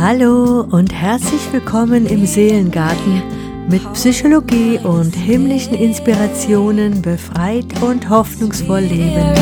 [0.00, 3.20] Hallo und herzlich willkommen im Seelengarten
[3.68, 9.34] mit Psychologie und himmlischen Inspirationen befreit und hoffnungsvoll leben.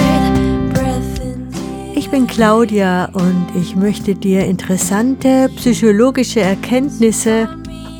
[1.94, 7.50] Ich bin Claudia und ich möchte dir interessante psychologische Erkenntnisse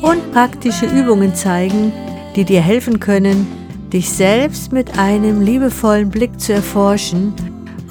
[0.01, 1.93] und praktische Übungen zeigen,
[2.35, 3.45] die dir helfen können,
[3.93, 7.35] dich selbst mit einem liebevollen Blick zu erforschen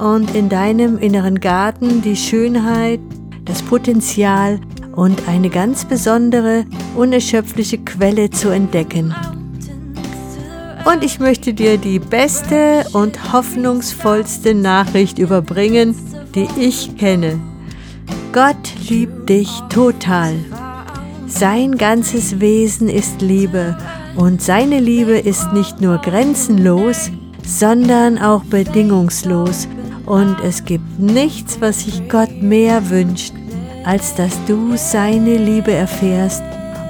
[0.00, 2.98] und in deinem inneren Garten die Schönheit,
[3.46, 4.60] das Potenzial
[4.94, 6.64] und eine ganz besondere,
[6.94, 9.14] unerschöpfliche Quelle zu entdecken.
[10.84, 15.96] Und ich möchte dir die beste und hoffnungsvollste Nachricht überbringen,
[16.34, 17.40] die ich kenne.
[18.32, 20.34] Gott liebt dich total.
[21.26, 23.76] Sein ganzes Wesen ist Liebe
[24.14, 27.10] und seine Liebe ist nicht nur grenzenlos,
[27.44, 29.66] sondern auch bedingungslos
[30.06, 33.34] und es gibt nichts, was sich Gott mehr wünscht,
[33.84, 36.42] als dass du seine Liebe erfährst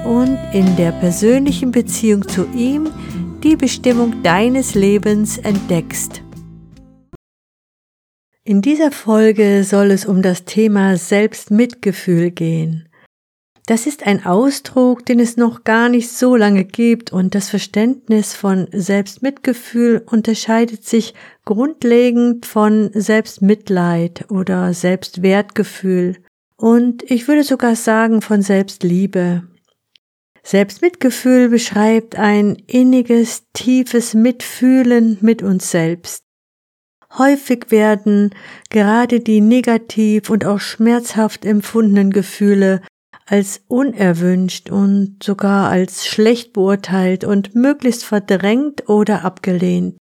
[0.05, 2.89] und in der persönlichen Beziehung zu ihm
[3.43, 6.21] die Bestimmung deines Lebens entdeckst.
[8.43, 12.86] In dieser Folge soll es um das Thema Selbstmitgefühl gehen.
[13.67, 18.33] Das ist ein Ausdruck, den es noch gar nicht so lange gibt und das Verständnis
[18.33, 26.15] von Selbstmitgefühl unterscheidet sich grundlegend von Selbstmitleid oder Selbstwertgefühl
[26.55, 29.43] und ich würde sogar sagen von Selbstliebe.
[30.43, 36.23] Selbstmitgefühl beschreibt ein inniges, tiefes Mitfühlen mit uns selbst.
[37.17, 38.33] Häufig werden
[38.69, 42.81] gerade die negativ und auch schmerzhaft empfundenen Gefühle
[43.27, 49.97] als unerwünscht und sogar als schlecht beurteilt und möglichst verdrängt oder abgelehnt.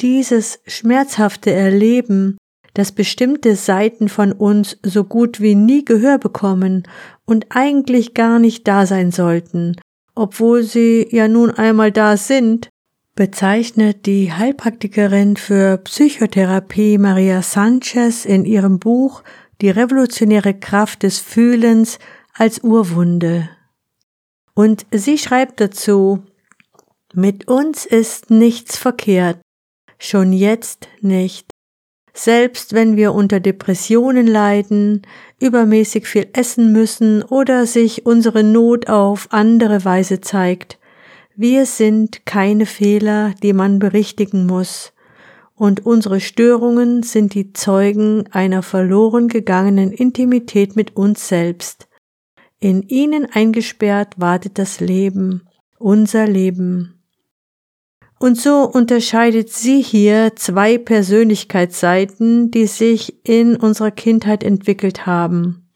[0.00, 2.38] Dieses schmerzhafte Erleben,
[2.74, 6.82] dass bestimmte Seiten von uns so gut wie nie Gehör bekommen
[7.24, 9.76] und eigentlich gar nicht da sein sollten,
[10.14, 12.68] obwohl sie ja nun einmal da sind,
[13.14, 19.22] bezeichnet die Heilpraktikerin für Psychotherapie Maria Sanchez in ihrem Buch
[19.62, 21.98] die revolutionäre Kraft des Fühlens
[22.36, 23.48] als Urwunde.
[24.54, 26.22] Und sie schreibt dazu,
[27.12, 29.40] mit uns ist nichts verkehrt,
[29.98, 31.50] schon jetzt nicht.
[32.12, 35.02] Selbst wenn wir unter Depressionen leiden,
[35.38, 40.78] übermäßig viel essen müssen oder sich unsere Not auf andere Weise zeigt,
[41.34, 44.94] wir sind keine Fehler, die man berichtigen muss
[45.56, 51.85] und unsere Störungen sind die Zeugen einer verloren gegangenen Intimität mit uns selbst.
[52.60, 55.42] In ihnen eingesperrt wartet das Leben,
[55.78, 57.02] unser Leben.
[58.18, 65.68] Und so unterscheidet sie hier zwei Persönlichkeitsseiten, die sich in unserer Kindheit entwickelt haben.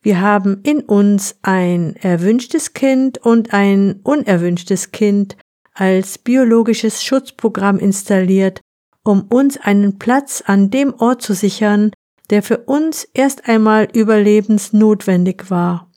[0.00, 5.36] Wir haben in uns ein erwünschtes Kind und ein unerwünschtes Kind
[5.74, 8.60] als biologisches Schutzprogramm installiert,
[9.02, 11.90] um uns einen Platz an dem Ort zu sichern,
[12.30, 15.90] der für uns erst einmal überlebensnotwendig war.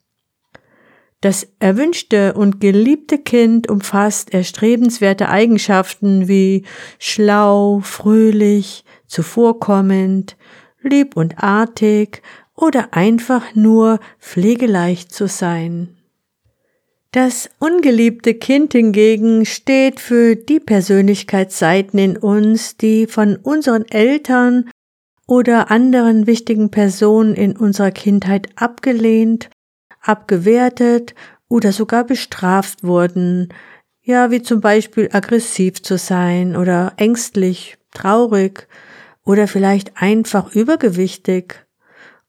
[1.28, 6.64] Das erwünschte und geliebte Kind umfasst erstrebenswerte Eigenschaften wie
[7.00, 10.38] schlau, fröhlich, zuvorkommend,
[10.82, 12.22] lieb und artig
[12.56, 15.98] oder einfach nur pflegeleicht zu sein.
[17.12, 24.70] Das ungeliebte Kind hingegen steht für die Persönlichkeitsseiten in uns, die von unseren Eltern
[25.28, 29.50] oder anderen wichtigen Personen in unserer Kindheit abgelehnt,
[30.02, 31.16] abgewertet
[31.50, 33.54] oder sogar bestraft wurden,
[34.02, 38.68] ja, wie zum Beispiel aggressiv zu sein oder ängstlich, traurig
[39.26, 41.66] oder vielleicht einfach übergewichtig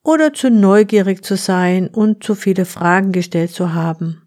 [0.02, 4.22] oder zu neugierig zu sein und zu viele Fragen gestellt zu haben.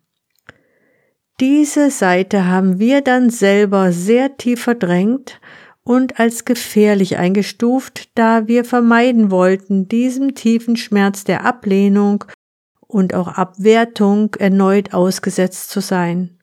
[1.39, 5.41] Diese Seite haben wir dann selber sehr tief verdrängt
[5.83, 12.25] und als gefährlich eingestuft, da wir vermeiden wollten, diesem tiefen Schmerz der Ablehnung
[12.91, 16.37] und auch Abwertung erneut ausgesetzt zu sein.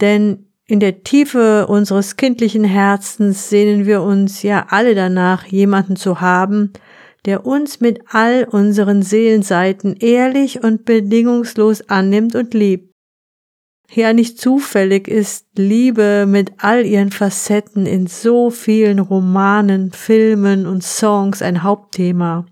[0.00, 6.20] Denn in der Tiefe unseres kindlichen Herzens sehnen wir uns ja alle danach, jemanden zu
[6.20, 6.72] haben,
[7.24, 12.92] der uns mit all unseren Seelenseiten ehrlich und bedingungslos annimmt und liebt.
[13.92, 20.82] Ja, nicht zufällig ist Liebe mit all ihren Facetten in so vielen Romanen, Filmen und
[20.82, 22.46] Songs ein Hauptthema.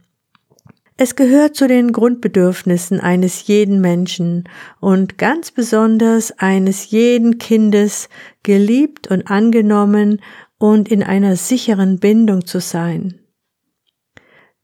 [0.97, 4.49] Es gehört zu den Grundbedürfnissen eines jeden Menschen
[4.81, 8.09] und ganz besonders eines jeden Kindes,
[8.45, 10.23] geliebt und angenommen
[10.59, 13.19] und in einer sicheren Bindung zu sein.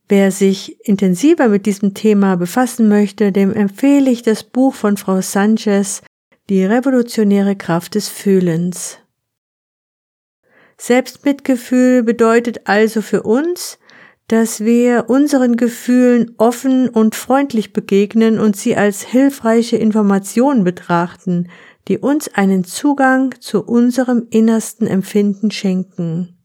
[0.08, 5.20] Wer sich intensiver mit diesem Thema befassen möchte, dem empfehle ich das Buch von Frau
[5.20, 6.02] Sanchez,
[6.48, 8.98] Die revolutionäre Kraft des Fühlens.
[10.78, 13.79] Selbstmitgefühl bedeutet also für uns,
[14.30, 21.48] dass wir unseren Gefühlen offen und freundlich begegnen und sie als hilfreiche Informationen betrachten,
[21.88, 26.36] die uns einen Zugang zu unserem innersten Empfinden schenken.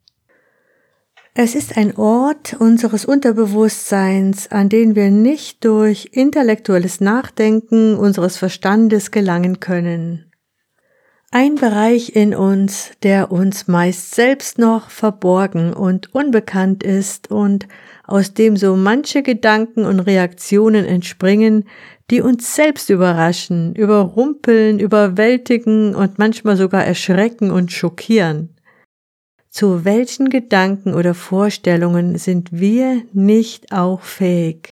[1.36, 9.12] Es ist ein Ort unseres Unterbewusstseins, an den wir nicht durch intellektuelles Nachdenken unseres Verstandes
[9.12, 10.32] gelangen können.
[11.32, 17.68] Ein Bereich in uns, der uns meist selbst noch verborgen und unbekannt ist und
[18.06, 21.66] aus dem so manche Gedanken und Reaktionen entspringen,
[22.12, 28.56] die uns selbst überraschen, überrumpeln, überwältigen und manchmal sogar erschrecken und schockieren.
[29.50, 34.75] Zu welchen Gedanken oder Vorstellungen sind wir nicht auch fähig?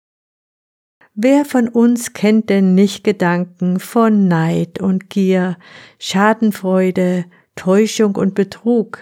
[1.18, 5.58] Wer von uns kennt denn nicht Gedanken von Neid und Gier,
[5.98, 7.24] Schadenfreude,
[7.56, 9.00] Täuschung und Betrug?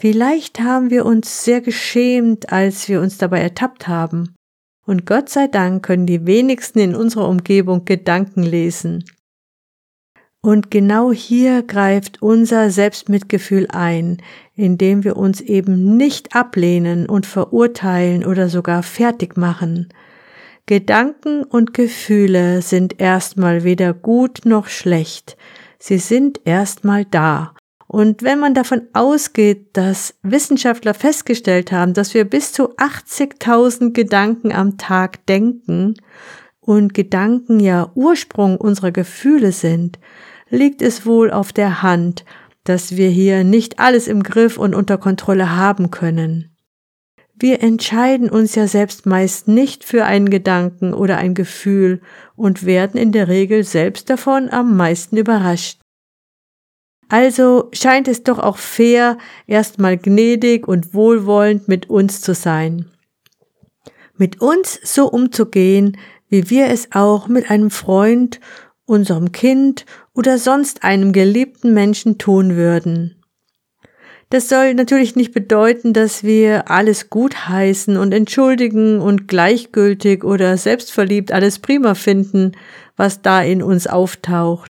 [0.00, 4.34] Vielleicht haben wir uns sehr geschämt, als wir uns dabei ertappt haben.
[4.84, 9.04] Und Gott sei Dank können die wenigsten in unserer Umgebung Gedanken lesen.
[10.42, 14.16] Und genau hier greift unser Selbstmitgefühl ein,
[14.56, 19.90] indem wir uns eben nicht ablehnen und verurteilen oder sogar fertig machen,
[20.70, 25.36] Gedanken und Gefühle sind erstmal weder gut noch schlecht.
[25.80, 27.56] Sie sind erstmal da.
[27.88, 34.52] Und wenn man davon ausgeht, dass Wissenschaftler festgestellt haben, dass wir bis zu 80.000 Gedanken
[34.52, 35.94] am Tag denken
[36.60, 39.98] und Gedanken ja Ursprung unserer Gefühle sind,
[40.50, 42.24] liegt es wohl auf der Hand,
[42.62, 46.49] dass wir hier nicht alles im Griff und unter Kontrolle haben können.
[47.40, 52.02] Wir entscheiden uns ja selbst meist nicht für einen Gedanken oder ein Gefühl
[52.36, 55.80] und werden in der Regel selbst davon am meisten überrascht.
[57.08, 59.16] Also scheint es doch auch fair,
[59.46, 62.90] erstmal gnädig und wohlwollend mit uns zu sein.
[64.18, 65.96] Mit uns so umzugehen,
[66.28, 68.38] wie wir es auch mit einem Freund,
[68.84, 73.19] unserem Kind oder sonst einem geliebten Menschen tun würden.
[74.30, 80.56] Das soll natürlich nicht bedeuten, dass wir alles gut heißen und entschuldigen und gleichgültig oder
[80.56, 82.52] selbstverliebt alles prima finden,
[82.96, 84.68] was da in uns auftaucht.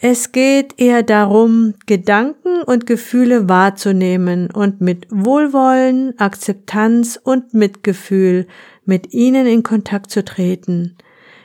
[0.00, 8.46] Es geht eher darum, Gedanken und Gefühle wahrzunehmen und mit Wohlwollen, Akzeptanz und Mitgefühl
[8.86, 10.96] mit ihnen in Kontakt zu treten,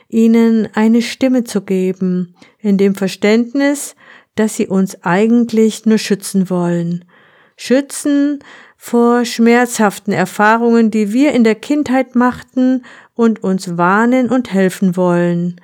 [0.08, 3.94] ihnen eine Stimme zu geben, in dem Verständnis,
[4.36, 7.04] dass sie uns eigentlich nur schützen wollen
[7.56, 8.40] schützen
[8.76, 15.60] vor schmerzhaften Erfahrungen, die wir in der Kindheit machten und uns warnen und helfen wollen.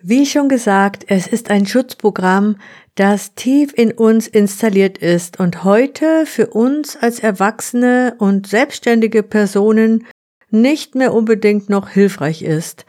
[0.00, 2.56] Wie schon gesagt, es ist ein Schutzprogramm,
[2.94, 10.06] das tief in uns installiert ist und heute für uns als erwachsene und selbstständige Personen
[10.50, 12.86] nicht mehr unbedingt noch hilfreich ist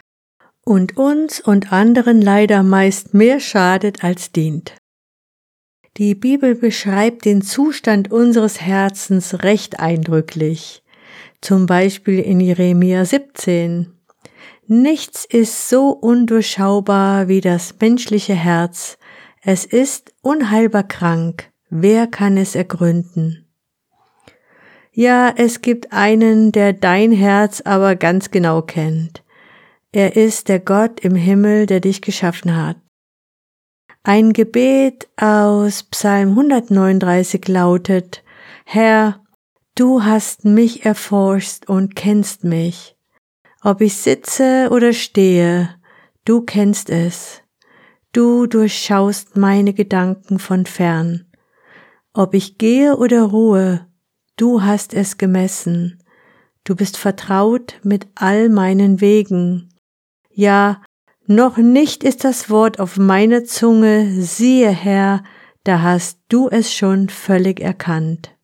[0.64, 4.74] und uns und anderen leider meist mehr schadet als dient.
[5.98, 10.82] Die Bibel beschreibt den Zustand unseres Herzens recht eindrücklich.
[11.40, 13.92] Zum Beispiel in Jeremia 17.
[14.66, 18.98] Nichts ist so undurchschaubar wie das menschliche Herz.
[19.42, 21.50] Es ist unheilbar krank.
[21.70, 23.46] Wer kann es ergründen?
[24.92, 29.22] Ja, es gibt einen, der dein Herz aber ganz genau kennt.
[29.92, 32.76] Er ist der Gott im Himmel, der dich geschaffen hat.
[34.08, 38.22] Ein Gebet aus Psalm 139 lautet,
[38.64, 39.20] Herr,
[39.74, 42.94] du hast mich erforscht und kennst mich.
[43.62, 45.70] Ob ich sitze oder stehe,
[46.24, 47.42] du kennst es.
[48.12, 51.24] Du durchschaust meine Gedanken von fern.
[52.12, 53.88] Ob ich gehe oder ruhe,
[54.36, 56.00] du hast es gemessen.
[56.62, 59.74] Du bist vertraut mit all meinen Wegen.
[60.30, 60.80] Ja,
[61.28, 65.22] noch nicht ist das Wort auf meiner Zunge, siehe Herr,
[65.64, 68.36] da hast du es schon völlig erkannt.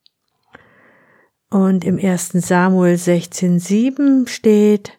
[1.50, 2.30] Und im 1.
[2.32, 4.98] Samuel 16.7 steht,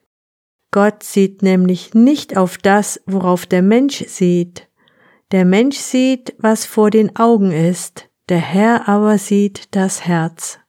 [0.72, 4.68] Gott sieht nämlich nicht auf das, worauf der Mensch sieht.
[5.32, 10.60] Der Mensch sieht, was vor den Augen ist, der Herr aber sieht das Herz.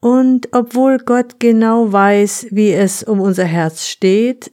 [0.00, 4.50] Und obwohl Gott genau weiß, wie es um unser Herz steht,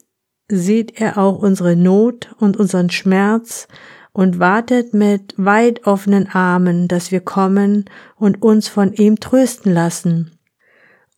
[0.50, 3.68] sieht er auch unsere Not und unseren Schmerz
[4.12, 10.32] und wartet mit weit offenen Armen, dass wir kommen und uns von ihm trösten lassen.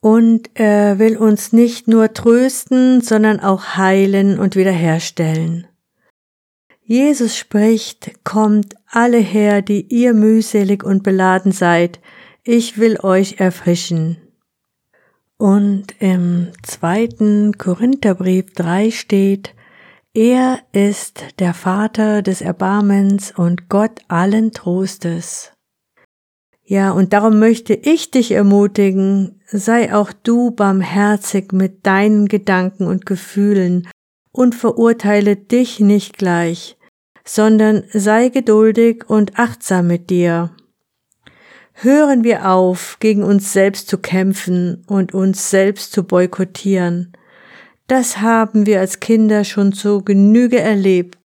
[0.01, 5.67] Und er will uns nicht nur trösten, sondern auch heilen und wiederherstellen.
[6.83, 11.99] Jesus spricht, kommt alle her, die ihr mühselig und beladen seid,
[12.43, 14.17] ich will euch erfrischen.
[15.41, 19.55] Und im zweiten Korintherbrief 3 steht,
[20.13, 25.51] er ist der Vater des Erbarmens und Gott allen Trostes.
[26.63, 33.07] Ja, und darum möchte ich dich ermutigen, sei auch du barmherzig mit deinen Gedanken und
[33.07, 33.87] Gefühlen
[34.31, 36.77] und verurteile dich nicht gleich,
[37.25, 40.51] sondern sei geduldig und achtsam mit dir.
[41.83, 47.13] Hören wir auf, gegen uns selbst zu kämpfen und uns selbst zu boykottieren.
[47.87, 51.17] Das haben wir als Kinder schon zu Genüge erlebt.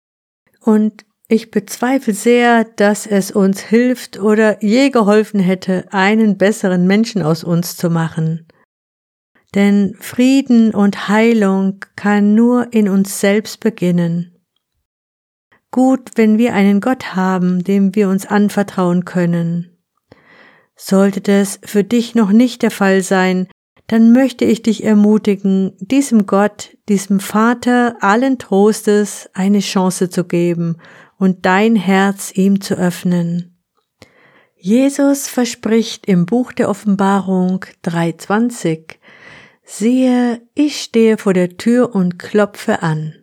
[0.63, 7.21] Und ich bezweifle sehr, dass es uns hilft oder je geholfen hätte, einen besseren Menschen
[7.21, 8.47] aus uns zu machen.
[9.55, 14.35] Denn Frieden und Heilung kann nur in uns selbst beginnen.
[15.71, 19.76] Gut, wenn wir einen Gott haben, dem wir uns anvertrauen können.
[20.77, 23.49] Sollte das für dich noch nicht der Fall sein,
[23.87, 30.77] dann möchte ich dich ermutigen, diesem Gott, diesem Vater allen Trostes eine Chance zu geben
[31.19, 33.57] und dein Herz ihm zu öffnen.
[34.57, 38.97] Jesus verspricht im Buch der Offenbarung 3.20,
[39.63, 43.15] siehe, ich stehe vor der Tür und klopfe an.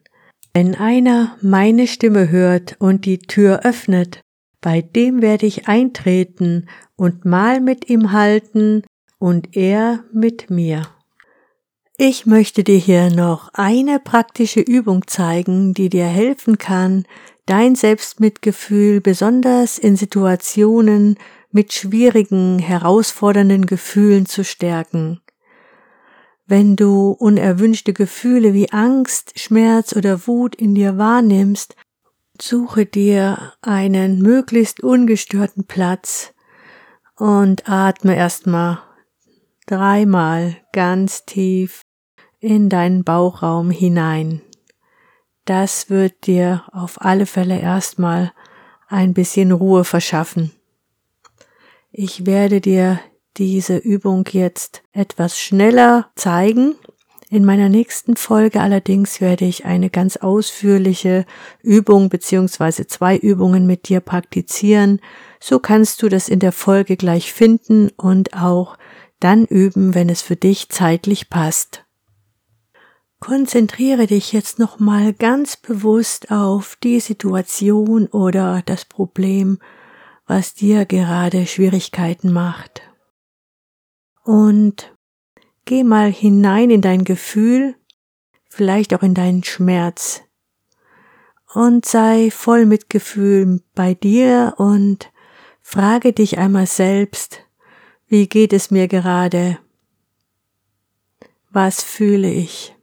[0.53, 4.21] Wenn einer meine Stimme hört und die Tür öffnet,
[4.63, 8.83] bei dem werde ich eintreten und mal mit ihm halten
[9.19, 10.87] und er mit mir.
[11.97, 17.05] Ich möchte dir hier noch eine praktische Übung zeigen, die dir helfen kann,
[17.45, 21.17] dein Selbstmitgefühl besonders in Situationen
[21.51, 25.19] mit schwierigen, herausfordernden Gefühlen zu stärken.
[26.45, 31.75] Wenn du unerwünschte Gefühle wie Angst, Schmerz oder Wut in dir wahrnimmst,
[32.43, 36.33] suche dir einen möglichst ungestörten Platz
[37.15, 38.79] und atme erstmal
[39.65, 41.83] dreimal ganz tief
[42.39, 44.41] in deinen Bauchraum hinein.
[45.45, 48.33] Das wird dir auf alle Fälle erstmal
[48.89, 50.51] ein bisschen Ruhe verschaffen.
[51.91, 52.99] Ich werde dir
[53.37, 56.75] diese Übung jetzt etwas schneller zeigen.
[57.33, 61.25] In meiner nächsten Folge allerdings werde ich eine ganz ausführliche
[61.63, 65.01] Übung beziehungsweise zwei Übungen mit dir praktizieren.
[65.39, 68.77] So kannst du das in der Folge gleich finden und auch
[69.19, 71.83] dann üben, wenn es für dich zeitlich passt.
[73.19, 79.57] Konzentriere dich jetzt nochmal ganz bewusst auf die Situation oder das Problem,
[80.27, 82.83] was dir gerade Schwierigkeiten macht.
[84.23, 84.92] Und
[85.65, 87.75] geh mal hinein in dein Gefühl,
[88.49, 90.21] vielleicht auch in deinen Schmerz.
[91.53, 95.11] Und sei voll Mitgefühl bei dir und
[95.61, 97.41] frage dich einmal selbst,
[98.07, 99.59] wie geht es mir gerade?
[101.51, 102.75] Was fühle ich?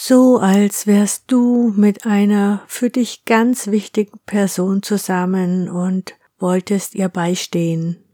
[0.00, 7.08] so als wärst du mit einer für dich ganz wichtigen Person zusammen und wolltest ihr
[7.08, 8.04] beistehen.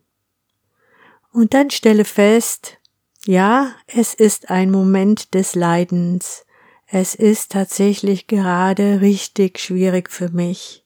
[1.35, 2.79] Und dann stelle fest,
[3.27, 6.47] ja, es ist ein Moment des Leidens.
[6.87, 10.85] Es ist tatsächlich gerade richtig schwierig für mich.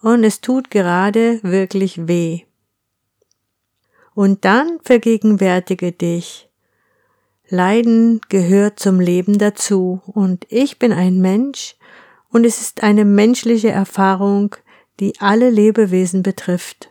[0.00, 2.40] Und es tut gerade wirklich weh.
[4.14, 6.48] Und dann vergegenwärtige dich,
[7.50, 11.76] Leiden gehört zum Leben dazu und ich bin ein Mensch
[12.30, 14.56] und es ist eine menschliche Erfahrung,
[15.00, 16.90] die alle Lebewesen betrifft.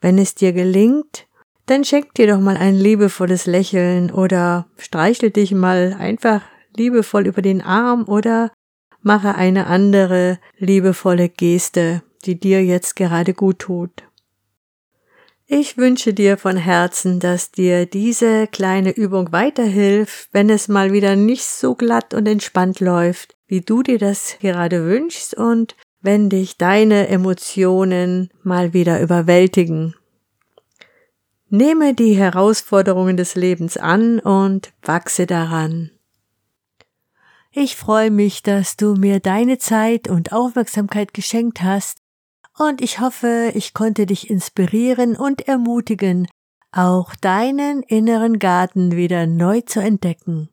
[0.00, 1.28] Wenn es dir gelingt,
[1.66, 6.42] dann schenk dir doch mal ein liebevolles Lächeln oder streichel dich mal einfach
[6.76, 8.50] liebevoll über den Arm oder
[9.00, 14.04] mache eine andere liebevolle Geste, die dir jetzt gerade gut tut.
[15.46, 21.14] Ich wünsche dir von Herzen, dass dir diese kleine Übung weiterhilft, wenn es mal wieder
[21.14, 26.56] nicht so glatt und entspannt läuft, wie du dir das gerade wünschst und wenn dich
[26.56, 29.94] deine Emotionen mal wieder überwältigen.
[31.54, 35.90] Nehme die Herausforderungen des Lebens an und wachse daran.
[37.50, 41.98] Ich freue mich, dass du mir deine Zeit und Aufmerksamkeit geschenkt hast
[42.58, 46.26] und ich hoffe, ich konnte dich inspirieren und ermutigen,
[46.70, 50.48] auch deinen inneren Garten wieder neu zu entdecken.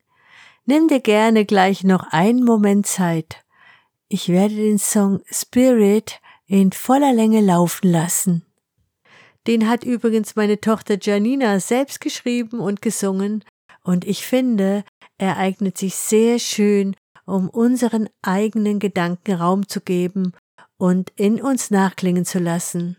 [0.65, 3.45] Nimm dir gerne gleich noch einen Moment Zeit.
[4.09, 8.48] Ich werde den Song Spirit in voller Länge laufen lassen.
[9.47, 13.43] Den hat übrigens meine Tochter Janina selbst geschrieben und gesungen,
[13.83, 14.83] und ich finde,
[15.17, 20.33] er eignet sich sehr schön, um unseren eigenen Gedanken Raum zu geben
[20.77, 22.97] und in uns nachklingen zu lassen.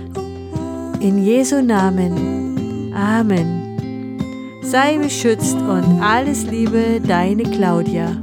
[1.01, 2.93] In Jesu Namen.
[2.95, 4.61] Amen.
[4.61, 8.15] Sei beschützt und alles Liebe, deine Claudia.